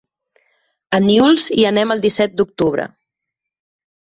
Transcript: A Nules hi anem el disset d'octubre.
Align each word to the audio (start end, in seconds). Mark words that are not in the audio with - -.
A 0.97 0.99
Nules 1.07 1.45
hi 1.57 1.67
anem 1.73 1.93
el 1.97 2.01
disset 2.07 2.35
d'octubre. 2.41 2.89